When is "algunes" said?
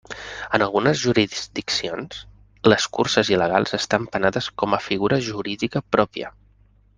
0.65-1.01